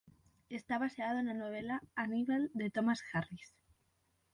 [0.59, 3.47] Está baseado na novela "Hannibal" de Thomas Harris.